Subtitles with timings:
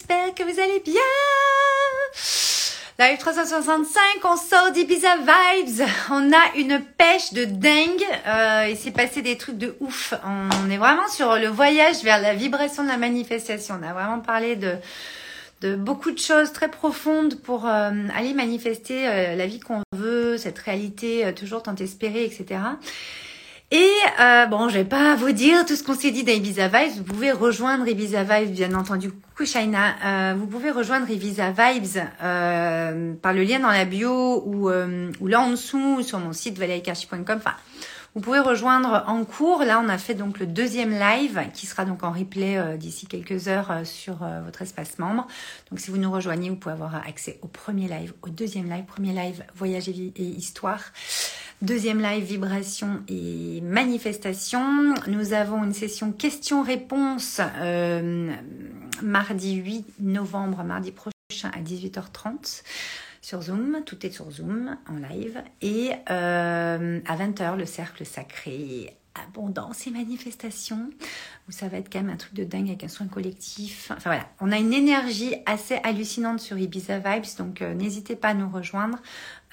[0.00, 1.00] j'espère que vous allez bien.
[2.98, 5.86] Live 365, on sort d'Ibiza Vibes.
[6.10, 8.04] On a une pêche de dingue.
[8.26, 10.14] Euh, il s'est passé des trucs de ouf.
[10.24, 13.78] On est vraiment sur le voyage vers la vibration de la manifestation.
[13.80, 19.36] On a vraiment parlé de, beaucoup de choses très profondes pour euh, aller manifester euh,
[19.36, 22.60] la vie qu'on veut, cette réalité euh, toujours tant espérée, etc.
[23.70, 26.68] Et euh, bon, je vais pas vous dire tout ce qu'on s'est dit dans Ibiza
[26.68, 26.96] Vibes.
[26.96, 29.10] Vous pouvez rejoindre Ibiza Vibes, bien entendu.
[29.10, 29.94] Coucou Shaina.
[30.04, 35.12] Euh, vous pouvez rejoindre Ibiza Vibes euh, par le lien dans la bio ou, euh,
[35.20, 37.24] ou là en dessous sur mon site valerikarchi.com.
[37.28, 37.56] Enfin,
[38.14, 39.62] vous pouvez rejoindre en cours.
[39.62, 43.06] Là, on a fait donc le deuxième live qui sera donc en replay euh, d'ici
[43.06, 45.26] quelques heures euh, sur votre espace membre.
[45.70, 48.84] Donc, si vous nous rejoignez, vous pouvez avoir accès au premier live, au deuxième live,
[48.86, 50.80] premier live voyage et, et histoire.
[51.60, 54.94] Deuxième live, vibration et manifestation.
[55.08, 58.32] Nous avons une session questions-réponses euh,
[59.02, 62.62] mardi 8 novembre, mardi prochain à 18h30
[63.20, 63.78] sur Zoom.
[63.84, 65.42] Tout est sur Zoom en live.
[65.60, 68.96] Et euh, à 20h, le cercle sacré.
[69.14, 70.90] Abondance et manifestation,
[71.48, 73.90] où ça va être quand même un truc de dingue avec un soin collectif.
[73.90, 78.28] Enfin voilà, on a une énergie assez hallucinante sur Ibiza Vibes, donc euh, n'hésitez pas
[78.28, 78.98] à nous rejoindre.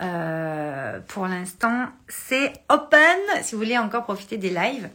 [0.02, 4.90] Euh, pour l'instant, c'est open si vous voulez encore profiter des lives.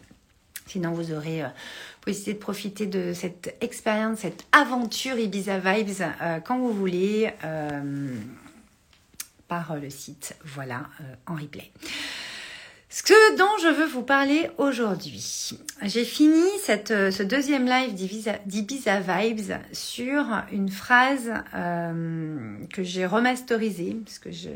[0.66, 1.48] Sinon, vous aurez euh,
[2.00, 6.04] possibilité de profiter de cette expérience, cette aventure Ibiza Vibes
[6.44, 7.32] quand vous voulez
[9.48, 10.36] par le site.
[10.44, 10.86] Voilà,
[11.26, 11.72] en replay.
[12.92, 15.52] Ce dont je veux vous parler aujourd'hui.
[15.82, 23.06] J'ai fini cette, euh, ce deuxième live d'Ibiza Vibes sur une phrase euh, que j'ai
[23.06, 24.52] remasterisée, parce que j'ai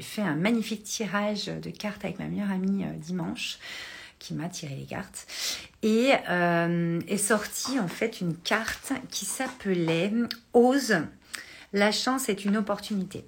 [0.00, 3.58] fait un magnifique tirage de cartes avec ma meilleure amie euh, dimanche,
[4.18, 5.26] qui m'a tiré les cartes,
[5.82, 10.12] et est sortie en fait une carte qui s'appelait
[10.54, 10.96] Ose,
[11.74, 13.26] la chance est une opportunité.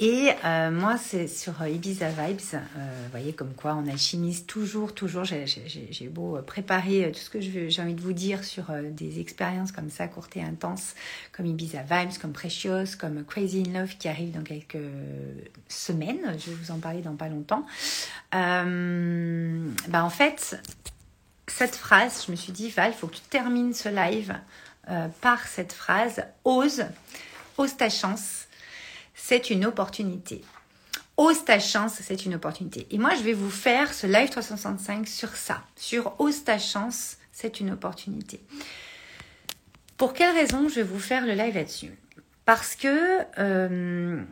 [0.00, 2.58] Et euh, moi, c'est sur euh, Ibiza Vibes, euh,
[3.04, 5.24] vous voyez comme quoi on alchimise toujours, toujours.
[5.24, 9.90] J'ai- beau préparer tout ce que j'ai envie de vous dire sur des expériences comme
[9.90, 10.94] ça, courtes et intenses,
[11.32, 14.78] comme Ibiza Vibes, comme Precious, comme Crazy in Love qui arrive dans quelques
[15.68, 16.36] semaines.
[16.38, 17.66] Je vais vous en parler dans pas longtemps.
[18.34, 20.60] Euh, bah en fait,
[21.46, 24.34] cette phrase, je me suis dit, Val, il faut que tu termines ce live
[25.20, 26.86] par cette phrase Ose,
[27.58, 28.47] ose ta chance
[29.18, 30.42] c'est une opportunité.
[31.16, 32.86] Ose ta chance, c'est une opportunité.
[32.92, 37.18] Et moi, je vais vous faire ce live 365 sur ça, sur Ose ta chance,
[37.32, 38.40] c'est une opportunité.
[39.96, 41.92] Pour quelle raison je vais vous faire le live là-dessus?
[42.44, 44.22] Parce que euh,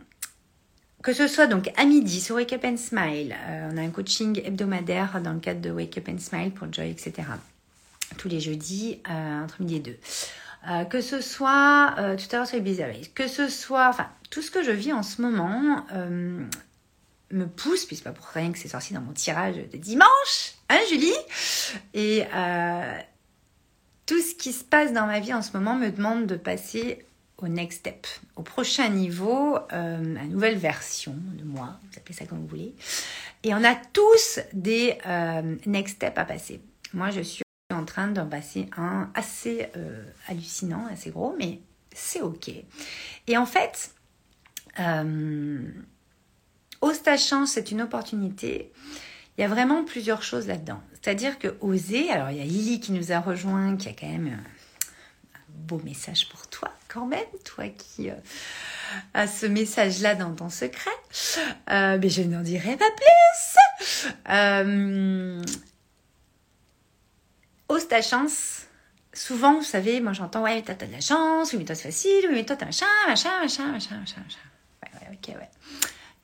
[1.03, 3.91] que ce soit donc à midi sur Wake Up and Smile, euh, on a un
[3.91, 7.29] coaching hebdomadaire dans le cadre de Wake Up and Smile pour Joy, etc.
[8.17, 9.99] Tous les jeudis euh, entre midi et deux.
[10.69, 14.09] Euh, que ce soit euh, tout à l'heure sur Ibiza Ways, que ce soit, enfin,
[14.31, 16.45] tout ce que je vis en ce moment euh,
[17.31, 20.55] me pousse, puis c'est pas pour rien que c'est sorti dans mon tirage de dimanche,
[20.69, 21.15] hein Julie?
[21.95, 22.25] Et
[24.07, 27.05] tout ce qui se passe dans ma vie en ce moment me demande de passer
[27.39, 32.25] au next step, au prochain niveau, à une nouvelle version de moi, vous appelez ça
[32.25, 32.75] comme vous voulez.
[33.45, 34.99] Et on a tous des
[35.67, 36.61] next steps à passer.
[36.93, 37.46] Moi, je suis
[37.87, 41.61] train d'en passer un assez euh, hallucinant, assez gros, mais
[41.95, 42.51] c'est ok.
[43.27, 43.93] Et en fait,
[44.79, 45.59] euh,
[46.83, 48.71] ose ta chance, c'est une opportunité.
[49.37, 50.83] Il y a vraiment plusieurs choses là-dedans.
[50.93, 54.09] C'est-à-dire que oser, alors il y a Lily qui nous a rejoint, qui a quand
[54.09, 58.15] même un beau message pour toi, quand même, toi qui euh,
[59.15, 60.91] as ce message-là dans ton secret.
[61.71, 64.13] Euh, mais je n'en dirai pas plus.
[64.29, 65.43] Euh,
[67.69, 68.63] ose ta chance.
[69.13, 71.89] Souvent, vous savez, moi j'entends, ouais, mais t'as de la chance, oui, mais toi c'est
[71.89, 74.39] facile, oui, mais toi t'as machin, machin, machin, machin, machin, machin.
[75.13, 75.49] Ok, ouais.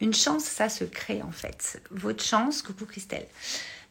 [0.00, 1.80] Une chance, ça se crée en fait.
[1.90, 3.26] Votre chance, coucou Christelle.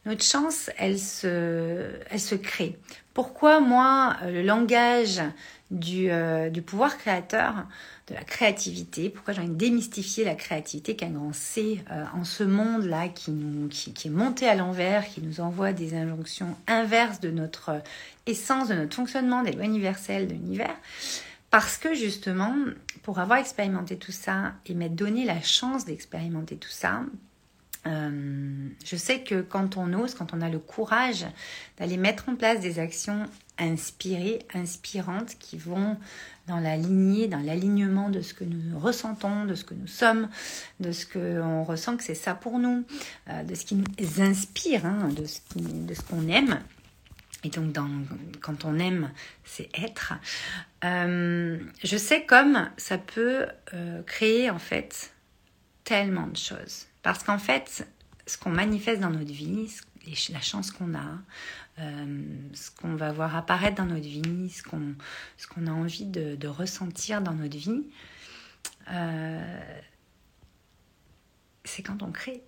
[0.04, 2.78] Notre chance, elle se, elle se crée.
[3.14, 5.22] Pourquoi moi, euh, le langage
[5.70, 7.66] du, euh, du pouvoir créateur,
[8.12, 12.24] de la créativité, pourquoi j'ai envie de démystifier la créativité qu'un grand C euh, en
[12.24, 13.32] ce monde-là qui,
[13.70, 17.78] qui est monté à l'envers, qui nous envoie des injonctions inverses de notre euh,
[18.26, 20.76] essence, de notre fonctionnement, des lois universelles de l'univers?
[21.50, 22.54] Parce que justement,
[23.02, 27.02] pour avoir expérimenté tout ça et m'être donné la chance d'expérimenter tout ça,
[27.86, 31.26] euh, je sais que quand on ose, quand on a le courage
[31.78, 33.26] d'aller mettre en place des actions
[33.58, 35.96] inspirées, inspirantes, qui vont
[36.48, 40.28] dans la lignée, dans l'alignement de ce que nous ressentons, de ce que nous sommes,
[40.80, 42.84] de ce qu'on ressent que c'est ça pour nous,
[43.28, 45.40] euh, de ce qui nous inspire, hein, de ce
[45.94, 46.58] ce qu'on aime,
[47.44, 47.76] et donc
[48.40, 49.10] quand on aime,
[49.44, 50.14] c'est être.
[50.84, 55.12] Euh, je sais comme ça peut euh, créer en fait
[55.84, 56.86] tellement de choses.
[57.02, 57.86] Parce qu'en fait,
[58.26, 59.68] ce qu'on manifeste dans notre vie,
[60.30, 61.18] la chance qu'on a,
[61.78, 62.22] euh,
[62.54, 67.22] ce qu'on va voir apparaître dans notre vie, ce qu'on a envie de, de, ressentir
[67.22, 67.84] dans notre vie,
[71.64, 72.42] c'est quand on crée.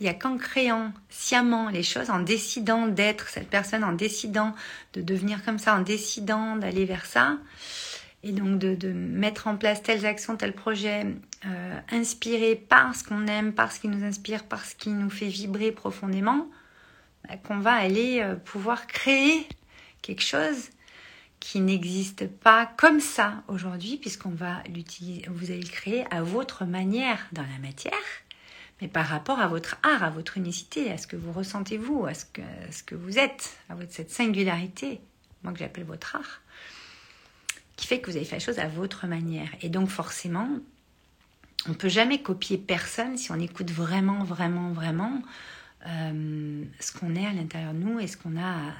[0.00, 4.54] Il n'y a qu'en créant sciemment les choses, en décidant d'être cette personne, en décidant
[4.92, 7.38] de devenir comme ça, en décidant d'aller vers ça,
[8.24, 11.06] et donc de, mettre en place telles actions, tels projets,
[11.46, 15.10] euh, inspirés par ce qu'on aime, par ce qui nous inspire, par ce qui nous
[15.10, 16.48] fait vibrer profondément,
[17.44, 19.46] qu'on va aller euh, pouvoir créer
[20.02, 20.70] quelque chose
[21.40, 26.64] qui n'existe pas comme ça aujourd'hui, puisqu'on va l'utiliser, vous allez le créer à votre
[26.64, 27.92] manière dans la matière
[28.80, 32.06] mais par rapport à votre art, à votre unicité, à ce que vous ressentez vous,
[32.06, 35.00] à ce que, ce que vous êtes, à cette singularité,
[35.42, 36.40] moi que j'appelle votre art,
[37.76, 39.48] qui fait que vous avez fait la chose à votre manière.
[39.62, 40.48] Et donc forcément,
[41.66, 45.22] on ne peut jamais copier personne si on écoute vraiment, vraiment, vraiment
[45.86, 48.74] euh, ce qu'on est à l'intérieur de nous et ce qu'on a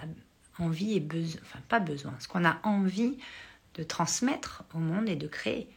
[0.58, 3.16] envie et besoin, enfin pas besoin, ce qu'on a envie
[3.74, 5.68] de transmettre au monde et de créer.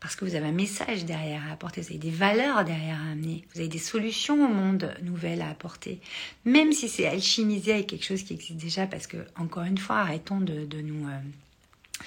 [0.00, 3.12] Parce que vous avez un message derrière à apporter, vous avez des valeurs derrière à
[3.12, 6.00] amener, vous avez des solutions au monde nouvelles à apporter.
[6.44, 9.96] Même si c'est alchimisé avec quelque chose qui existe déjà, parce que, encore une fois,
[9.98, 11.08] arrêtons de, nous...
[11.08, 12.02] Euh,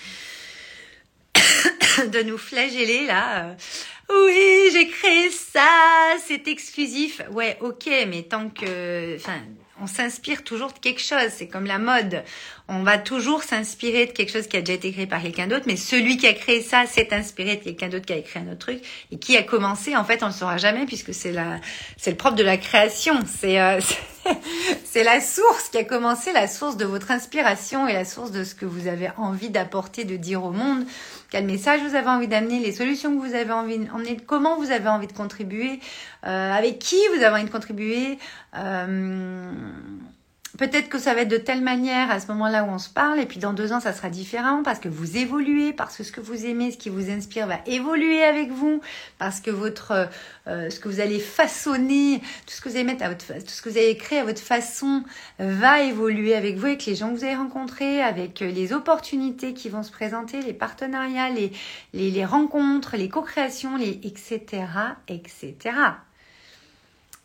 [2.12, 3.46] de nous flageller là.
[3.46, 3.54] Euh,
[4.10, 5.70] oui, j'ai créé ça,
[6.26, 7.22] c'est exclusif.
[7.32, 9.40] Ouais, ok, mais tant que, enfin,
[9.82, 11.30] on s'inspire toujours de quelque chose.
[11.30, 12.24] C'est comme la mode.
[12.68, 15.66] On va toujours s'inspirer de quelque chose qui a déjà été créé par quelqu'un d'autre,
[15.68, 18.52] mais celui qui a créé ça s'est inspiré de quelqu'un d'autre qui a écrit un
[18.52, 18.82] autre truc
[19.12, 19.96] et qui a commencé.
[19.96, 21.60] En fait, on ne le saura jamais puisque c'est la,
[21.98, 23.14] c'est le propre de la création.
[23.28, 23.80] C'est, euh,
[24.86, 28.44] c'est la source qui a commencé, la source de votre inspiration et la source de
[28.44, 30.86] ce que vous avez envie d'apporter, de dire au monde.
[31.30, 34.72] Quel message vous avez envie d'amener, les solutions que vous avez envie d'emmener, comment vous
[34.72, 35.80] avez envie de contribuer,
[36.26, 38.18] euh, avec qui vous avez envie de contribuer.
[38.56, 39.52] Euh,
[40.60, 43.18] Peut-être que ça va être de telle manière à ce moment-là où on se parle,
[43.22, 46.12] et puis dans deux ans, ça sera différent parce que vous évoluez, parce que ce
[46.12, 48.82] que vous aimez, ce qui vous inspire va évoluer avec vous,
[49.20, 50.10] parce que votre,
[50.48, 53.48] euh, ce que vous allez façonner, tout ce que vous allez mettre à votre, tout
[53.48, 55.06] ce que vous allez créer à votre façon
[55.38, 59.70] va évoluer avec vous, avec les gens que vous allez rencontrer, avec les opportunités qui
[59.70, 61.54] vont se présenter, les partenariats, les,
[61.94, 64.66] les, les rencontres, les co-créations, les etc.,
[65.08, 65.56] etc.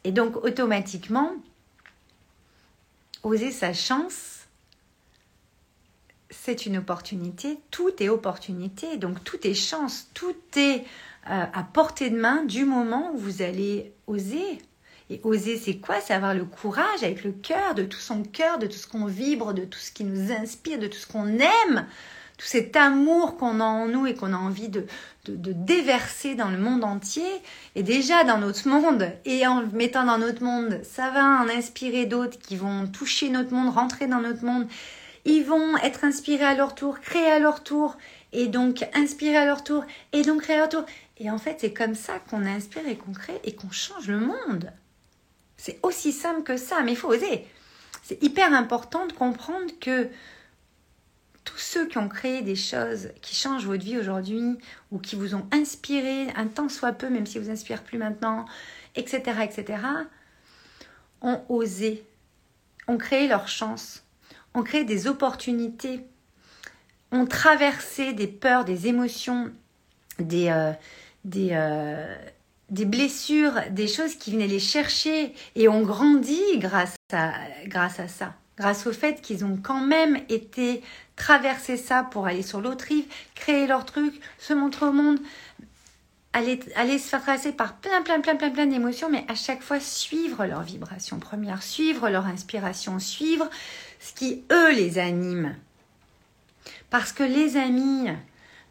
[0.05, 1.33] Et donc automatiquement,
[3.25, 4.47] oser sa chance,
[6.31, 7.59] c'est une opportunité.
[7.71, 10.85] Tout est opportunité, donc tout est chance, tout est
[11.31, 14.59] euh, à portée de main du moment où vous allez oser.
[15.11, 16.01] Et oser, c'est quoi?
[16.01, 19.07] C'est avoir le courage avec le cœur, de tout son cœur, de tout ce qu'on
[19.07, 21.87] vibre, de tout ce qui nous inspire, de tout ce qu'on aime,
[22.37, 24.87] tout cet amour qu'on a en nous et qu'on a envie de,
[25.27, 27.27] de, déverser dans le monde entier,
[27.77, 32.07] et déjà dans notre monde, et en mettant dans notre monde, ça va en inspirer
[32.07, 34.67] d'autres qui vont toucher notre monde, rentrer dans notre monde,
[35.25, 37.97] ils vont être inspirés à leur tour, créer à leur tour,
[38.33, 40.85] et donc inspirer à leur tour, et donc créer à leur tour.
[41.19, 44.19] Et en fait, c'est comme ça qu'on inspire et qu'on crée et qu'on change le
[44.19, 44.73] monde.
[45.57, 47.47] C'est aussi simple que ça, mais il faut oser.
[48.03, 50.11] C'est hyper important de comprendre que
[51.45, 54.59] tous ceux qui ont créé des choses qui changent votre vie aujourd'hui
[54.91, 58.47] ou qui vous ont inspiré un tant soit peu, même si vous inspirez plus maintenant,
[58.97, 59.83] etc., etc.,
[61.21, 62.05] ont osé,
[62.89, 64.05] ont créé leur chance,
[64.55, 66.05] ont créé des opportunités,
[67.13, 69.53] ont traversé des peurs, des émotions,
[70.19, 70.73] des, euh,
[71.37, 72.17] euh,
[72.71, 78.93] blessures, des choses qui venaient les chercher et ont grandi grâce à ça grâce au
[78.93, 80.83] fait qu'ils ont quand même été
[81.17, 85.19] traverser ça pour aller sur l'autre rive, créer leur truc, se montrer au monde,
[86.33, 89.63] aller, aller se faire traverser par plein, plein, plein, plein, plein d'émotions, mais à chaque
[89.63, 93.49] fois suivre leur vibration première, suivre leur inspiration, suivre
[94.01, 95.57] ce qui, eux, les anime.
[96.91, 98.09] Parce que les amis,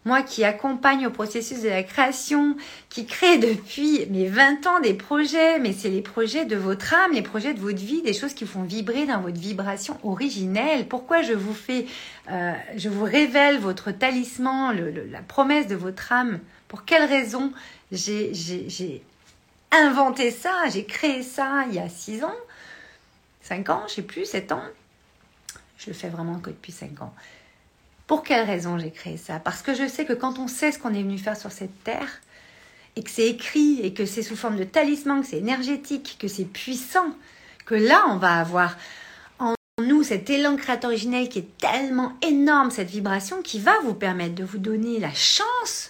[0.06, 2.58] moi qui accompagne au processus de la création,
[2.90, 7.14] qui crée depuis mes 20 ans des projets, mais c'est les projets de votre âme,
[7.14, 10.88] les projets de votre vie, des choses qui font vibrer dans votre vibration originelle.
[10.88, 11.86] Pourquoi je vous fais,
[12.30, 14.76] euh, je vous révèle votre talisman,
[15.12, 16.40] la promesse de votre âme?
[16.68, 17.54] Pour quelle raison
[17.92, 19.04] j'ai
[19.72, 22.36] inventé ça, j'ai créé ça il y a 6 ans,
[23.42, 24.64] 5 ans, je sais plus, 7 ans?
[25.78, 27.14] Je le fais vraiment que depuis 5 ans.
[28.14, 29.40] Pour quelle raison j'ai créé ça?
[29.40, 31.84] Parce que je sais que quand on sait ce qu'on est venu faire sur cette
[31.84, 32.22] terre,
[32.96, 36.28] et que c'est écrit, et que c'est sous forme de talisman, que c'est énergétique, que
[36.28, 37.08] c'est puissant,
[37.66, 38.78] que là, on va avoir
[39.40, 43.96] en nous cet élan créateur originel qui est tellement énorme, cette vibration qui va vous
[43.96, 45.90] permettre de vous donner la chance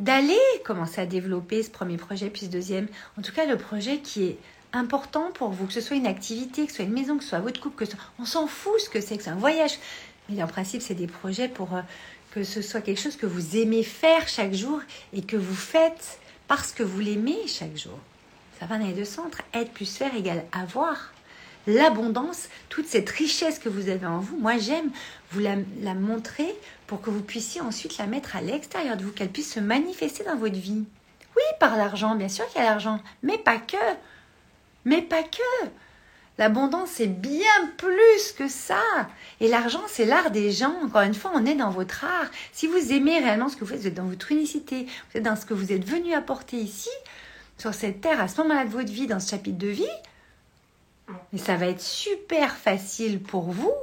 [0.00, 2.88] d'aller commencer à développer ce premier projet, puis ce deuxième.
[3.18, 4.38] En tout cas, le projet qui est
[4.72, 7.30] important pour vous, que ce soit une activité, que ce soit une maison, que ce
[7.30, 9.78] soit votre couple, que on s'en fout ce que c'est, que c'est un voyage.
[10.28, 11.82] Mais en principe, c'est des projets pour euh,
[12.32, 14.80] que ce soit quelque chose que vous aimez faire chaque jour
[15.12, 17.98] et que vous faites parce que vous l'aimez chaque jour.
[18.58, 19.42] Ça va dans les deux centres.
[19.54, 21.12] Être plus faire égale avoir.
[21.66, 24.90] L'abondance, toute cette richesse que vous avez en vous, moi j'aime
[25.30, 26.54] vous la, la montrer
[26.86, 30.24] pour que vous puissiez ensuite la mettre à l'extérieur de vous, qu'elle puisse se manifester
[30.24, 30.84] dans votre vie.
[31.36, 33.76] Oui, par l'argent, bien sûr qu'il y a l'argent, mais pas que.
[34.86, 35.68] Mais pas que.
[36.38, 38.80] L'abondance, c'est bien plus que ça.
[39.40, 40.74] Et l'argent, c'est l'art des gens.
[40.84, 42.30] Encore une fois, on est dans votre art.
[42.52, 45.24] Si vous aimez réellement ce que vous faites, vous êtes dans votre unicité, vous êtes
[45.24, 46.90] dans ce que vous êtes venu apporter ici,
[47.58, 49.84] sur cette terre, à ce moment-là de votre vie, dans ce chapitre de vie,
[51.32, 53.74] mais ça va être super facile pour vous,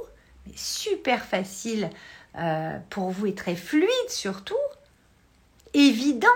[0.46, 1.90] mais super facile
[2.38, 4.54] euh, pour vous et très fluide surtout,
[5.74, 6.28] évident,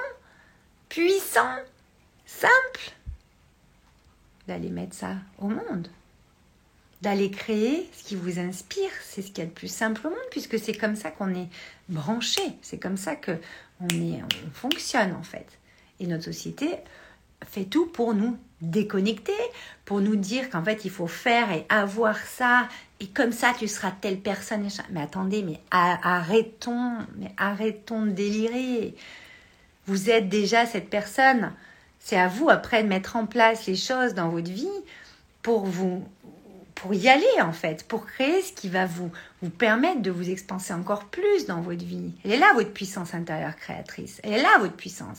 [0.91, 1.57] puissant,
[2.27, 2.93] simple,
[4.47, 5.89] d'aller mettre ça au monde
[7.03, 8.91] d'aller créer ce qui vous inspire.
[9.03, 11.35] C'est ce qu'il y a de plus simple au monde, puisque c'est comme ça qu'on
[11.35, 11.49] est
[11.89, 12.43] branché.
[12.63, 13.33] C'est comme ça que
[13.81, 15.47] on, est, on fonctionne en fait.
[15.99, 16.69] Et notre société
[17.47, 19.33] fait tout pour nous déconnecter,
[19.87, 22.69] pour nous dire qu'en fait il faut faire et avoir ça,
[23.01, 24.69] et comme ça tu seras telle personne.
[24.91, 28.95] Mais attendez, mais arrêtons, mais arrêtons de délirer.
[29.87, 31.53] Vous êtes déjà cette personne.
[31.99, 34.69] C'est à vous après de mettre en place les choses dans votre vie
[35.43, 36.05] pour vous
[36.81, 39.11] pour y aller en fait, pour créer ce qui va vous,
[39.43, 42.13] vous permettre de vous expanser encore plus dans votre vie.
[42.25, 44.19] Elle est là votre puissance intérieure créatrice.
[44.25, 45.19] Elle est là votre puissance.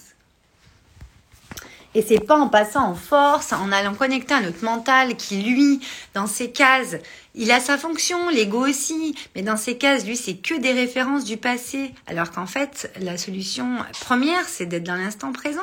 [1.94, 5.82] Et c'est pas en passant en force, en allant connecter à notre mental qui, lui,
[6.14, 6.96] dans ses cases,
[7.36, 11.26] il a sa fonction, l'ego aussi, mais dans ses cases, lui, c'est que des références
[11.26, 11.94] du passé.
[12.08, 15.60] Alors qu'en fait, la solution première, c'est d'être dans l'instant présent.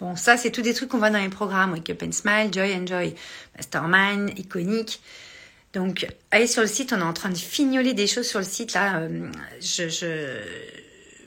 [0.00, 1.72] Bon, ça, c'est tous des trucs qu'on voit dans les programmes.
[1.72, 3.14] Wake Up and Smile, Joy and Joy,
[3.56, 5.02] Mastermind, Iconique.
[5.74, 8.44] Donc, allez sur le site, on est en train de fignoler des choses sur le
[8.44, 9.00] site, là.
[9.00, 9.30] Euh,
[9.60, 10.38] je, je...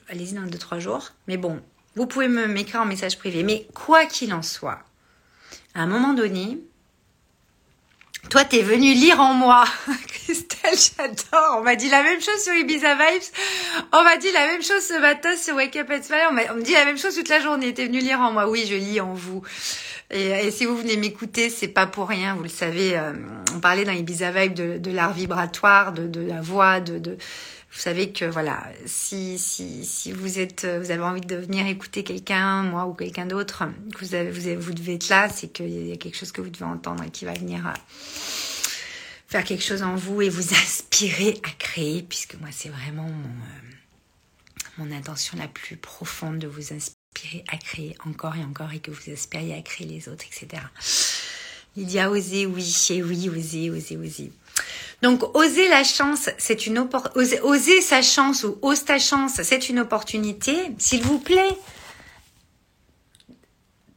[0.08, 1.12] Allez-y dans deux, trois jours.
[1.28, 1.60] Mais bon,
[1.94, 3.42] vous pouvez me m'écrire en message privé.
[3.44, 4.80] Mais quoi qu'il en soit,
[5.74, 6.58] à un moment donné,
[8.30, 9.64] toi, t'es venu lire en moi.
[10.08, 11.58] Christelle, j'adore.
[11.58, 13.22] On m'a dit la même chose sur Ibiza Vibes.
[13.92, 16.26] On m'a dit la même chose ce matin sur Wake Up and Smile.
[16.30, 17.74] On, on, me dit la même chose toute la journée.
[17.74, 18.48] T'es venu lire en moi.
[18.48, 19.42] Oui, je lis en vous.
[20.10, 22.34] Et, si vous venez m'écouter, c'est pas pour rien.
[22.34, 23.12] Vous le savez, euh,
[23.54, 27.16] on parlait dans Ibiza Vibes de, l'art vibratoire, de, la voix, de
[27.74, 32.62] vous savez que voilà, si, si, vous êtes, vous avez envie de venir écouter quelqu'un,
[32.62, 33.64] moi ou quelqu'un d'autre,
[33.98, 36.50] vous, avez, vous, vous devez être là, c'est qu'il y a quelque chose que vous
[36.50, 37.72] devez entendre et qui va venir euh,
[39.26, 43.28] faire quelque chose en vous et vous inspirer à créer, puisque moi c'est vraiment mon,
[43.28, 48.78] euh, mon intention la plus profonde de vous inspirer à créer encore et encore et
[48.78, 50.62] que vous aspiriez à créer les autres, etc.
[51.76, 54.32] Lydia, osez, oui, et oui, osez, osez, osez.
[55.04, 59.80] Donc, oser la chance, c'est une oser, sa chance ou ose ta chance, c'est une
[59.80, 60.56] opportunité.
[60.78, 61.58] S'il vous plaît,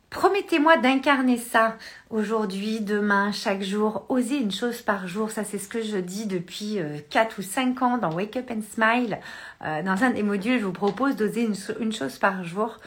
[0.09, 1.77] promettez-moi d'incarner ça
[2.09, 4.05] aujourd'hui, demain, chaque jour.
[4.09, 7.41] Oser une chose par jour, ça c'est ce que je dis depuis 4 euh, ou
[7.41, 9.19] 5 ans dans Wake Up and Smile.
[9.63, 11.47] Euh, dans un des modules, je vous propose d'oser
[11.79, 12.79] une, chose par jour.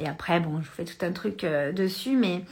[0.00, 2.44] Et après, bon, je vous fais tout un truc euh, dessus, mais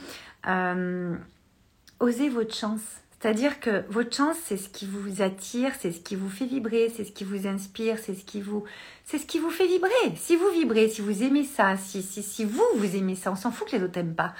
[1.99, 2.81] osez votre chance.
[3.23, 6.91] C'est-à-dire que votre chance, c'est ce qui vous attire, c'est ce qui vous fait vibrer,
[6.93, 8.65] c'est ce qui vous inspire, c'est ce qui vous,
[9.05, 10.13] c'est ce qui vous fait vibrer.
[10.17, 13.37] Si vous vibrez, si vous aimez ça, si, si, si vous, vous aimez ça, on
[13.37, 14.33] s'en fout que les autres n'aiment pas,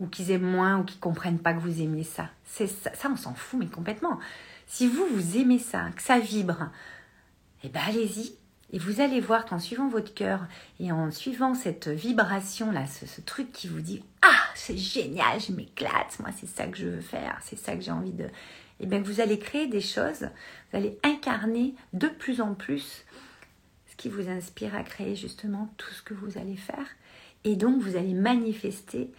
[0.00, 2.30] ou qu'ils aiment moins, ou qu'ils comprennent pas que vous aimez ça.
[2.46, 4.18] C'est ça, ça on s'en fout, mais complètement.
[4.66, 6.70] Si vous, vous aimez ça, que ça vibre,
[7.62, 8.32] eh ben allez-y,
[8.72, 10.46] et vous allez voir qu'en suivant votre cœur
[10.78, 16.18] et en suivant cette vibration-là, ce, truc qui vous dit Ah, c'est génial, je m'éclate,
[16.20, 18.24] moi c'est ça que je veux faire, c'est ça que j'ai envie de.
[18.24, 20.22] Et eh bien vous allez créer des choses,
[20.70, 23.04] vous allez incarner de plus en plus
[23.90, 26.86] ce qui vous inspire à créer justement tout ce que vous allez faire.
[27.44, 29.12] Et donc vous allez manifester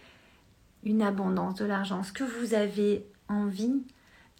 [0.82, 3.82] une abondance de l'argent, ce que vous avez envie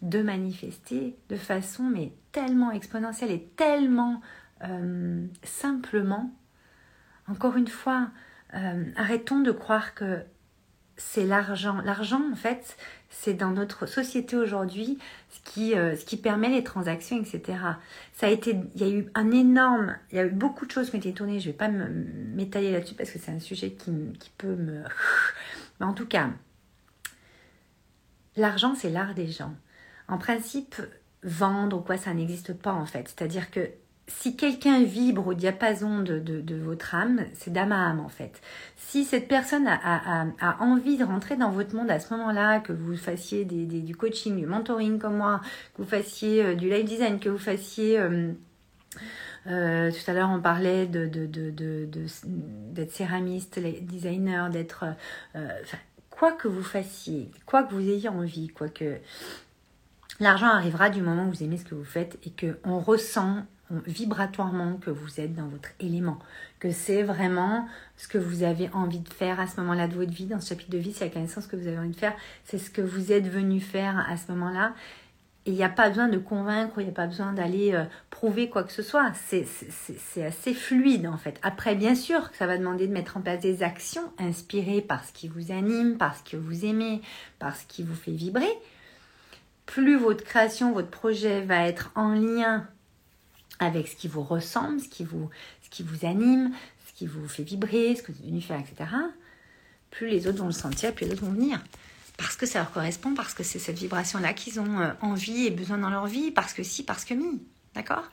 [0.01, 4.21] de manifester de façon mais tellement exponentielle et tellement
[4.65, 6.31] euh, simplement,
[7.29, 8.11] encore une fois,
[8.55, 10.23] euh, arrêtons de croire que
[10.97, 11.81] c'est l'argent.
[11.83, 12.77] L'argent, en fait,
[13.09, 14.99] c'est dans notre société aujourd'hui
[15.31, 17.59] ce qui, euh, permet les transactions, etc.
[18.13, 20.71] Ça a été, il y a eu un énorme, il y a eu beaucoup de
[20.71, 21.03] choses qui ont.
[21.17, 24.83] Je ne vais pas m'étaler là-dessus parce que c'est un sujet qui, qui peut me.
[25.81, 26.31] Mais en tout cas,
[28.37, 29.55] l'argent, c'est l'art des gens.
[30.09, 30.77] En principe,
[31.23, 33.09] vendre ou quoi, ça n'existe pas en fait.
[33.09, 33.71] C'est-à-dire que
[34.09, 38.41] si quelqu'un vibre au diapason de, de, votre âme, c'est d'âme à âme en fait.
[38.77, 42.61] Si cette personne a, a, a, envie de rentrer dans votre monde à ce moment-là,
[42.61, 45.41] que vous fassiez des, des, du coaching, du mentoring comme moi,
[45.75, 47.99] que vous fassiez euh, du live design, que vous fassiez...
[47.99, 48.33] Euh,
[49.49, 51.07] euh, tout à l'heure, on parlait de,
[52.73, 54.85] d'être céramiste, designer, d'être...
[56.11, 58.99] quoi que vous fassiez, quoi que vous ayez envie, quoi que...
[60.21, 63.45] L'argent arrivera du moment où vous aimez ce que vous faites et qu'on ressent
[63.87, 66.19] vibratoirement que vous êtes dans votre élément,
[66.59, 67.67] que c'est vraiment
[67.97, 70.51] ce que vous avez envie de faire à ce moment-là de votre vie, dans ce
[70.51, 72.15] chapitre de vie, c'est la connaissance que vous avez envie de faire,
[72.45, 74.75] c'est ce que vous êtes venu faire à ce moment-là.
[75.45, 77.85] Et il n'y a pas besoin de convaincre, il n'y a pas besoin d'aller euh,
[78.11, 79.11] prouver quoi que ce soit.
[79.27, 81.41] C'est assez fluide en fait.
[81.43, 85.13] Après, bien sûr, ça va demander de mettre en place des actions inspirées par ce
[85.13, 87.03] qui vous anime, par ce que vous aimez,
[87.41, 88.53] par ce qui vous fait vibrer.
[89.67, 92.69] Plus votre création, votre projet va être en lien
[93.63, 95.31] avec ce qui vous ressemble, ce qui vous,
[95.63, 96.53] ce qui vous anime,
[96.87, 98.91] ce qui vous fait vibrer, ce que vous êtes venu faire, etc.,
[99.91, 101.63] plus les autres vont le sentir, plus les autres vont venir.
[102.17, 105.51] Parce que ça leur correspond, parce que c'est cette vibration-là qu'ils ont euh, envie et
[105.51, 107.43] besoin dans leur vie, parce que si, parce que mi.
[107.75, 108.09] D'accord?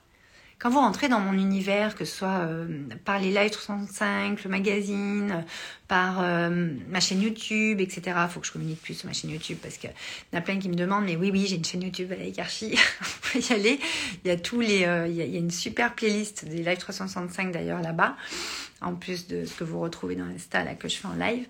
[0.60, 2.68] Quand vous rentrez dans mon univers, que ce soit euh,
[3.06, 5.46] par les lives 365, le magazine,
[5.88, 6.50] par euh,
[6.89, 8.01] ma chaîne YouTube, etc.
[8.06, 10.42] Il faut que je communique plus sur ma chaîne YouTube parce qu'il y en a
[10.42, 13.46] plein qui me demandent, mais oui, oui, j'ai une chaîne YouTube avec Archie, vous pouvez
[13.46, 13.80] y aller.
[14.25, 17.54] Il y a tous les, euh, il, y a, une super playlist des lives 365
[17.54, 18.18] d'ailleurs là-bas
[18.81, 21.45] en plus de ce que vous retrouvez dans l'Insta là, que je fais en live.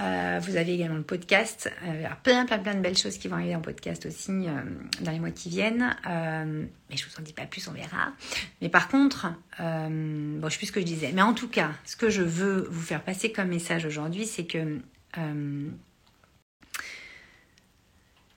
[0.00, 1.70] Euh, vous avez également le podcast.
[1.84, 4.06] Euh, il y a plein, plein, plein de belles choses qui vont arriver en podcast
[4.06, 4.60] aussi euh,
[5.00, 5.96] dans les mois qui viennent.
[6.04, 8.12] mais je vous en dis pas plus, on verra.
[8.60, 9.26] Mais par contre,
[9.58, 11.12] bon, je sais plus ce que je disais.
[11.12, 14.46] Mais en tout cas, ce que je veux vous faire passer comme message aujourd'hui, c'est
[14.46, 14.80] que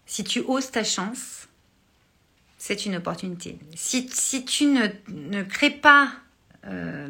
[0.06, 1.48] si tu oses ta chance,
[2.58, 3.58] c'est une opportunité.
[3.76, 6.12] Si, si tu ne, ne crées pas
[6.66, 7.08] euh,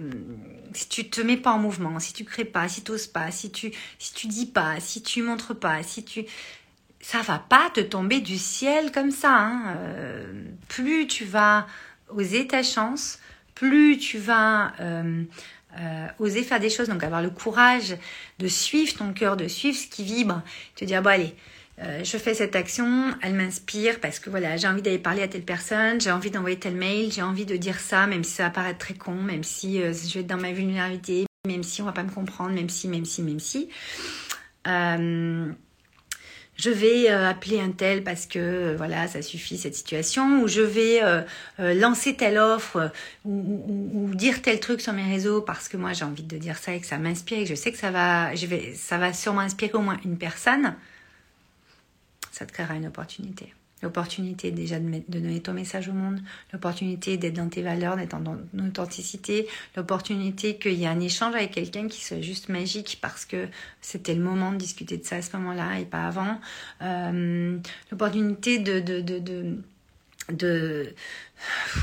[0.80, 3.32] si tu te mets pas en mouvement, si tu crées pas, si tu n'oses pas,
[3.32, 6.26] si tu si dis pas, si tu montres pas, si tu
[7.02, 9.34] ça va pas te tomber du ciel comme ça.
[9.34, 9.76] Hein.
[9.76, 11.68] Euh, plus tu vas
[12.08, 13.20] oser ta chance,
[13.56, 15.26] plus tu vas euh,
[16.18, 17.98] oser faire des choses, donc avoir le courage
[18.40, 20.42] de suivre ton cœur, de suivre ce qui vibre,
[20.76, 21.36] te dire bon allez,
[21.82, 25.30] euh, je fais cette action, elle m'inspire parce que voilà, j'ai envie d'aller parler à
[25.30, 28.44] telle personne, j'ai envie d'envoyer tel mail, j'ai envie de dire ça, même si ça
[28.44, 31.82] va paraître très con, même si euh, je vais être dans ma vulnérabilité, même si
[31.82, 33.70] on va pas me comprendre, même si, même si, même si.
[34.68, 35.48] Euh,
[36.58, 41.00] je vais appeler un tel parce que voilà, ça suffit cette situation, ou je vais
[41.58, 42.92] lancer telle offre
[43.24, 46.74] ou, dire tel truc sur mes réseaux parce que moi j'ai envie de dire ça
[46.74, 49.98] et que ça m'inspire et que je sais que ça va sûrement inspirer au moins
[50.04, 50.76] une personne
[52.40, 53.54] ça te créera une opportunité.
[53.82, 56.22] L'opportunité déjà de, donner ton message au monde,
[56.54, 58.24] l'opportunité d'être dans tes valeurs, d'être en
[58.66, 63.48] authenticité, l'opportunité qu'il y ait un échange avec quelqu'un qui soit juste magique parce que
[63.82, 66.40] c'était le moment de discuter de ça à ce moment-là et pas avant.
[66.82, 67.58] Euh,
[67.92, 69.58] l'opportunité de, de
[70.32, 70.94] de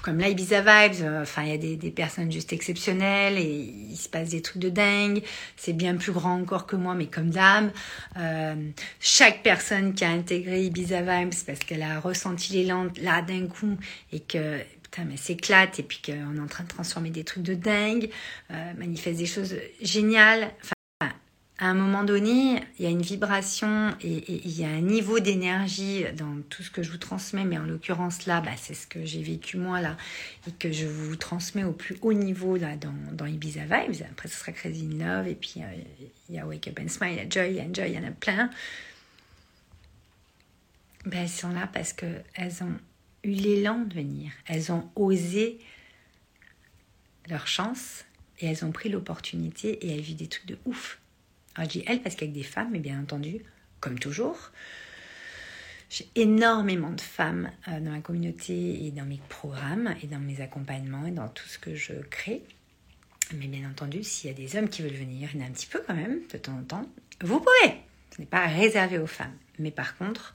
[0.02, 3.74] comme là Ibiza Vibes, euh, enfin il y a des, des, personnes juste exceptionnelles et
[3.90, 5.22] il se passe des trucs de dingue.
[5.56, 7.70] C'est bien plus grand encore que moi, mais comme d'âme.
[8.18, 8.54] Euh,
[9.00, 13.76] chaque personne qui a intégré Ibiza Vibes parce qu'elle a ressenti l'élan là d'un coup
[14.12, 17.42] et que putain mais s'éclate et puis qu'on est en train de transformer des trucs
[17.42, 18.10] de dingue,
[18.50, 20.50] euh, manifeste des choses géniales.
[20.62, 20.75] Enfin,
[21.58, 25.20] à un moment donné, il y a une vibration et, il y a un niveau
[25.20, 28.86] d'énergie dans tout ce que je vous transmets, mais en l'occurrence là, bah, c'est ce
[28.86, 29.96] que j'ai vécu moi là
[30.46, 34.02] et que je vous transmets au plus haut niveau là dans, Ibiza Vibes.
[34.10, 35.82] Après, ce sera Crazy in Love et puis euh,
[36.28, 37.88] il y a Wake Up and Smile, il y a Joy, il y a Enjoy,
[37.88, 38.50] il y en a plein.
[41.06, 42.74] Ben, elles sont là parce qu'elles ont
[43.24, 44.30] eu l'élan de venir.
[44.46, 45.58] Elles ont osé
[47.30, 48.04] leur chance
[48.40, 50.98] et elles ont pris l'opportunité et elles vivent des trucs de ouf.
[51.56, 53.42] Alors je dis elle parce qu'avec des femmes, mais bien entendu,
[53.80, 54.50] comme toujours,
[55.88, 60.40] j'ai énormément de femmes euh, dans ma communauté et dans mes programmes et dans mes
[60.40, 62.42] accompagnements et dans tout ce que je crée.
[63.34, 65.48] Mais bien entendu, s'il y a des hommes qui veulent venir, il y en a
[65.48, 66.86] un petit peu quand même, de temps en temps,
[67.22, 67.74] vous pouvez.
[68.14, 69.34] Ce n'est pas réservé aux femmes.
[69.58, 70.34] Mais par contre,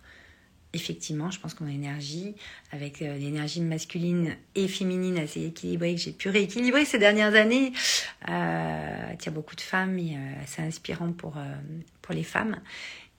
[0.73, 2.35] effectivement, je pense qu'on a énergie,
[2.71, 7.73] avec euh, l'énergie masculine et féminine assez équilibrée, que j'ai pu rééquilibrer ces dernières années,
[8.29, 11.55] euh, attire beaucoup de femmes et euh, assez inspirant pour, euh,
[12.01, 12.59] pour les femmes.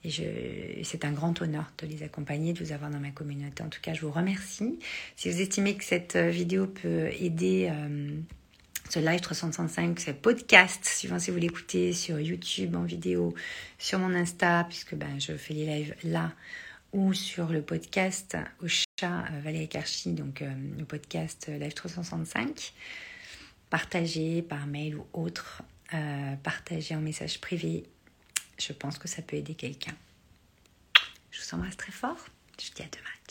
[0.05, 3.63] Et c'est un grand honneur de les accompagner, de vous avoir dans ma communauté.
[3.63, 4.77] En tout cas, je vous remercie.
[5.15, 7.71] Si vous estimez que cette vidéo peut aider
[8.89, 13.33] ce live 365, ce podcast, suivant si vous l'écoutez sur YouTube en vidéo,
[13.77, 16.33] sur mon Insta, puisque ben, je fais les lives là
[16.93, 18.37] ou sur le podcast
[19.01, 22.73] Valérie Karchi, donc le podcast Live 365.
[23.69, 25.63] Partagez par mail ou autre,
[26.43, 27.83] partagez en message privé.
[28.59, 29.95] Je pense que ça peut aider quelqu'un.
[31.31, 32.27] Je vous embrasse très fort.
[32.59, 33.22] Je vous dis à demain.